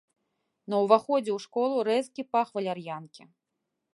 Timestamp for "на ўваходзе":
0.73-1.31